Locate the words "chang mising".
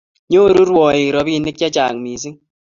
1.75-2.37